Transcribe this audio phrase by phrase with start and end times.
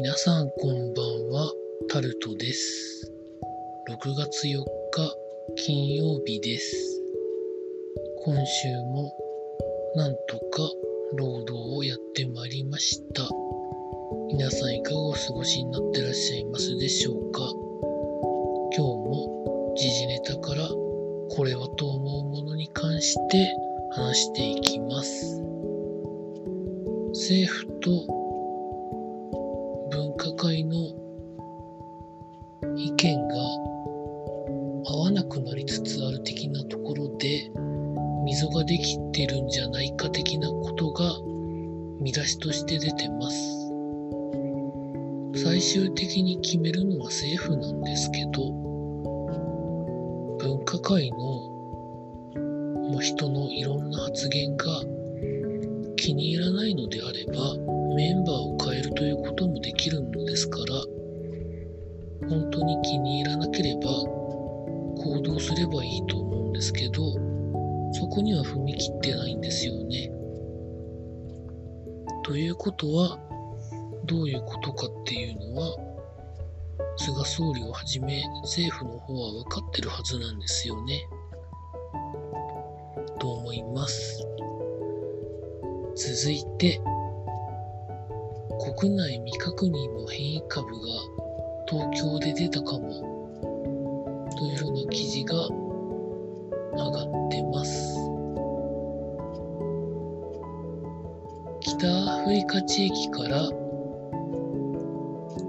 [0.00, 1.52] 皆さんこんばんは、
[1.88, 3.12] タルトです。
[3.90, 4.64] 6月4日
[5.56, 7.02] 金曜日です。
[8.24, 9.12] 今週も
[9.96, 10.70] なんとか
[11.16, 13.28] 労働をやってまいりました。
[14.28, 17.40] 皆さんいかがお過ごしになってらっしゃいますでしょうか？
[17.40, 17.50] 今
[18.76, 23.52] 日も時事ネタからこれはと思うものに関して
[23.90, 25.42] 話していきます。
[27.14, 28.17] 政府と
[30.38, 30.78] 会の
[32.76, 33.34] 意見が
[34.86, 37.50] 合わなくなりつつある的なところで
[38.24, 41.12] 溝ができてるんじゃないか的なことが
[42.00, 43.58] 見出しとして出てます。
[45.34, 48.50] 最終的に決めるのは政府なんですけど
[50.38, 54.66] 分科会のもう人のいろんな発言が
[55.96, 56.32] 気に
[68.18, 70.10] こには踏み切ってないんですよね。
[72.24, 73.16] ということは
[74.06, 75.76] どういうことかっていうのは
[76.96, 81.08] 菅総理をはじめ政府の方は分かってるはずなんですよね。
[83.20, 84.26] と思います。
[85.94, 86.80] 続いて
[88.80, 90.72] 国内未確認の変異株が
[91.68, 95.36] 東京で出たかもというふうな記事が
[96.76, 98.07] 上がってます。
[101.78, 103.48] 北アフリカ地域から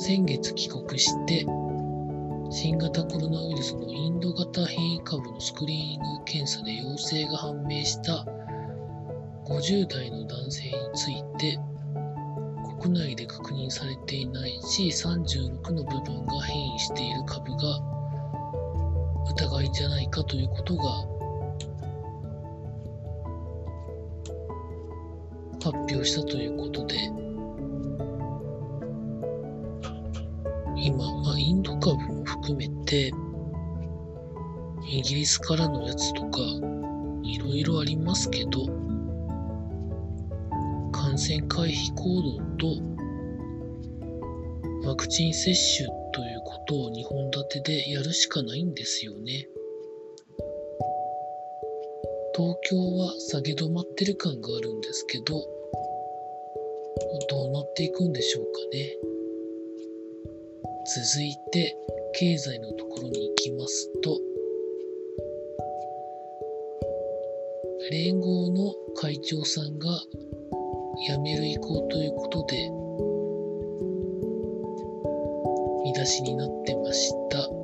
[0.00, 1.46] 先月帰国して
[2.50, 8.26] 新型コロナウイルスのインド型変異株のスクリーニング検査で陽性が判明した
[9.46, 11.60] 50代の男性について
[12.80, 17.80] 国内で確認されていない C36 の部分が変異している株が
[19.30, 21.15] 疑いじゃないかということが
[25.96, 26.96] 表したということで
[30.76, 33.12] 今、まあ、インド株も含めて
[34.88, 36.40] イギリスからのやつとか
[37.22, 38.66] いろいろありますけど
[40.92, 42.76] 感染回避行動と
[44.88, 49.48] ワクチン接種ということを2本立てでやるしかないんですよね。
[52.36, 55.55] 東京は下げ止まってる感があるんですけど、
[57.28, 58.96] どうなっていくんでしょうかね。
[60.86, 61.76] 続いて、
[62.14, 64.20] 経済のところに行きますと、
[67.90, 69.88] 連合の会長さんが
[71.08, 72.70] 辞める意向ということで、
[75.84, 77.55] 見出しになってました。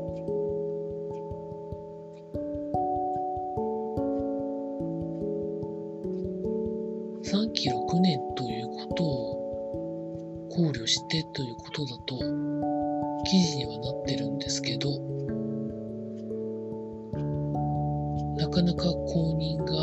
[13.24, 14.90] 記事にはなってるんですけど
[18.36, 19.74] なかなか後任が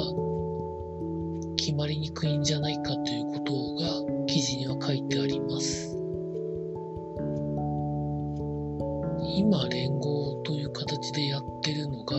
[1.56, 5.96] 決まりにくいんじゃないかということが記事には書いてあります。
[9.36, 12.16] 今連合という形でやってるのが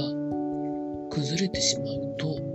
[1.11, 2.51] 崩れてしまうと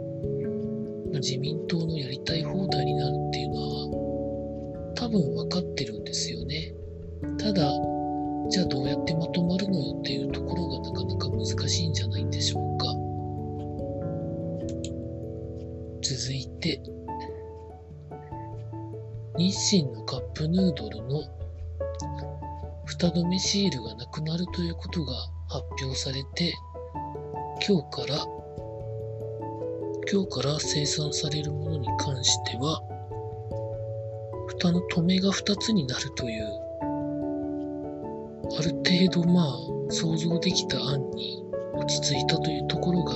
[1.20, 6.74] 自民党のやりたい放題になるっていうのは多分分かってるんですよね。
[7.38, 7.72] ただ
[8.50, 12.86] じゃあどうやってまとまるのよっていうところがなかなか難しいんじゃないんでしょうか。
[16.02, 16.80] 続いて
[19.38, 21.24] 日清のカップヌードルの
[22.86, 25.14] 蓋止めシールがなくなるということが
[25.50, 26.54] 発表されて
[27.68, 28.26] 今日から
[30.12, 32.80] 今日から生産されるものに関しては
[34.48, 36.65] 蓋の止めが2つになるという
[38.58, 41.44] ある程度まあ想像できた案に
[41.74, 43.14] 落ち着いたというところが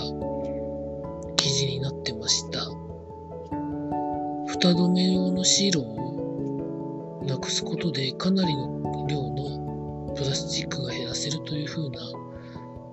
[1.35, 2.59] 記事になってました
[4.47, 11.99] 蓋止め用のシールをなくすことでかなりの量のプラスチックが減らせるというふうな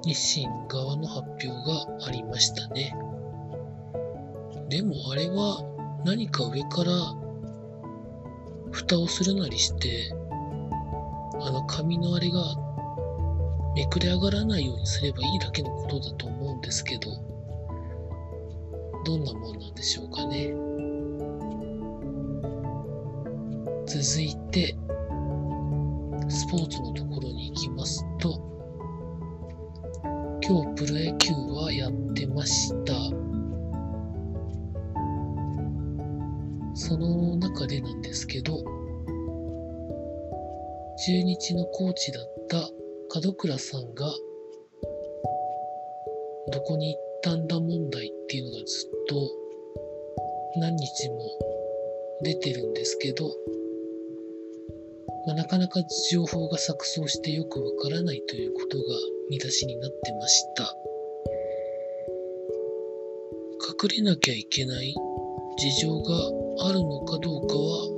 [0.05, 2.95] 日清側の発表がありましたね。
[4.69, 5.63] でもあれは
[6.05, 6.93] 何か上から
[8.71, 10.13] 蓋をするなりして
[11.41, 12.41] あの紙のあれが
[13.75, 17.11] めくれ上がらないようにすればいいだけのことだと思うんですけど
[19.05, 20.53] どんなもんなんでしょうかね
[23.87, 24.77] 続いて
[26.29, 28.41] スポーツのところに行きますと、
[30.43, 32.93] 今日プロ野球はやってました。
[36.75, 38.59] その中でなんですけど、
[41.07, 42.69] 中日のコーチだった
[43.23, 44.13] 門倉さんが、
[46.51, 49.31] どこに行ったんだ問題っていうのがずっと
[50.57, 51.21] 何日も
[52.25, 53.31] 出てるんですけど、
[55.29, 55.81] まあ、なかなか
[56.11, 58.85] 情報が錯綜してよくわからないということが
[59.31, 60.75] 見出しになってました。
[63.81, 64.93] 隠れなきゃいけない
[65.57, 66.17] 事情が
[66.69, 67.96] あるのかどうかは、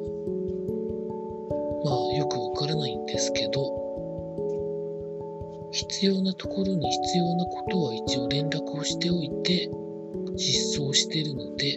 [3.08, 3.88] ですけど、
[5.72, 9.70] 必要なところに必要なことは一応連絡をしておいて
[10.36, 11.74] 失踪してるので、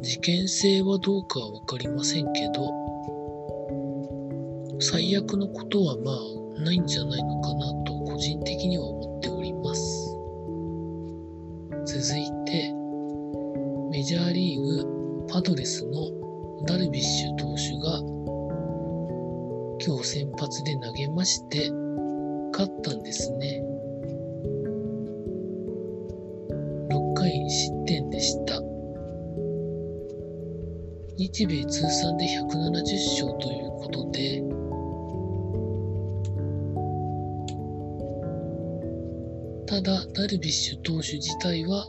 [0.00, 2.70] 事件性はどうかはわかりませんけど、
[4.80, 6.12] 最悪のことはま
[6.60, 10.16] あないんじゃないのかなと個人的には思っております。
[11.86, 12.72] 続いて、
[13.90, 16.10] メジャーリーグパドレスの
[16.66, 18.21] ダルビッシュ投手が
[19.84, 21.68] 今日先発で投げまして
[22.52, 23.60] 勝ったんですね。
[26.88, 28.60] 6回失点でした。
[31.16, 32.80] 日米通算で170
[33.26, 34.42] 勝ということで、
[39.66, 41.88] ただ、ダルビッシュ投手自体は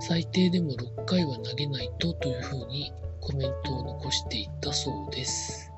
[0.00, 5.73] 最低でも6回は投げないとというふうにコメントを残していったそうです。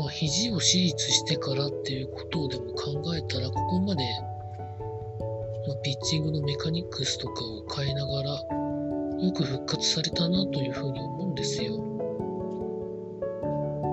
[0.00, 4.02] まあ、肘を手術してからっていうことをでも考えたら、ここまで、
[5.68, 11.74] まあ、ピッチングのメカニクスとかを変えながら、よく復活されたなというふうに思うんですよ。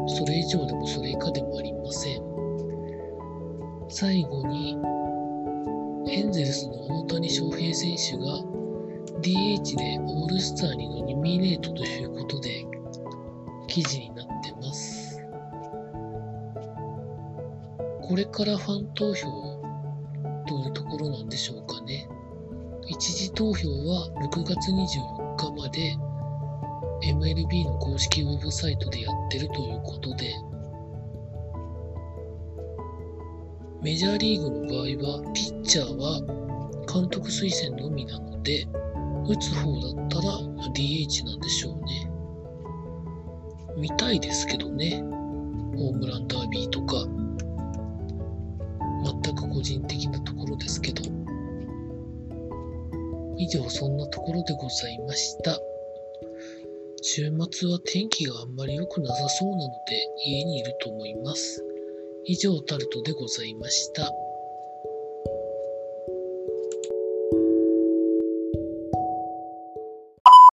[0.07, 2.21] それ以上でもそれ以下でもありません。
[3.89, 4.77] 最後に、
[6.09, 8.39] エンゼルスの大谷翔平選手が
[9.19, 12.65] DH でオールスターにノミネートということで
[13.68, 14.26] 記事にな
[18.07, 19.27] これからファン投票
[20.48, 22.07] というところなんでしょうかね。
[22.88, 25.98] 一次投票は6月24日まで
[27.04, 30.33] MLB の公式ウェブサイトでやってるということで、
[33.81, 36.21] メジャーリーグの場合は、ピッチャーは
[36.92, 38.68] 監督推薦のみなので、
[39.27, 40.39] 打つ方だったら
[40.74, 42.09] DH なんでしょうね。
[43.77, 45.04] 見たいですけどね。
[45.75, 47.06] ホームランダービーとか。
[49.03, 51.03] 全く個人的なところですけど。
[53.38, 55.59] 以上そんなところでございました。
[57.01, 59.71] 週末は天気があんまり良くなさそうなので
[60.25, 61.63] 家にいると思います。
[62.25, 64.11] 以上タルトでございました。